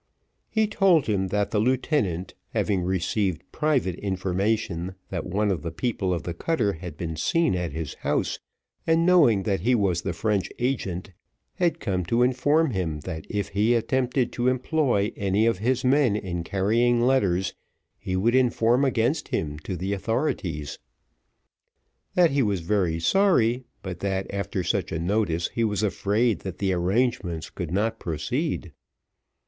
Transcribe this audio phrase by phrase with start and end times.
[0.49, 6.11] He told him that the lieutenant having received private information that one of the people
[6.11, 8.39] of the cutter had been seen at his house,
[8.87, 11.11] and knowing that he was the French agent,
[11.57, 16.15] had come to inform him that if he attempted to employ any of his men
[16.15, 17.55] in carrying letters, that
[17.99, 20.79] he would inform against him to the authorities.
[22.15, 26.57] That he was very sorry, but that after such a notice he was afraid that
[26.57, 28.71] the arrangements could not proceed.